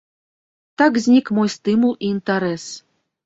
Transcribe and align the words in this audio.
Так 0.81 0.97
знік 1.03 1.29
мой 1.39 1.51
стымул 1.57 1.93
і 1.99 2.11
інтарэс. 2.17 2.65